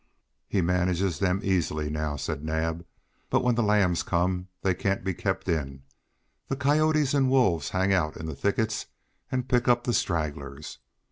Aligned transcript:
"He 0.47 0.61
manages 0.63 1.19
them 1.19 1.41
easily 1.43 1.91
now," 1.91 2.15
said 2.15 2.43
Naab, 2.43 2.83
"but 3.29 3.43
when 3.43 3.53
the 3.53 3.61
lambs 3.61 4.01
come 4.01 4.47
they 4.63 4.73
can't 4.73 5.03
be 5.03 5.13
kept 5.13 5.47
in. 5.47 5.83
The 6.47 6.55
coyotes 6.55 7.13
and 7.13 7.29
wolves 7.29 7.69
hang 7.69 7.93
out 7.93 8.17
in 8.17 8.25
the 8.25 8.33
thickets 8.33 8.87
and 9.31 9.47
pick 9.47 9.67
up 9.67 9.83
the 9.83 9.93
stragglers. 9.93 10.79